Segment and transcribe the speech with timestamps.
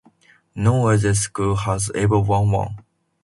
[0.55, 2.77] No other school has ever won one.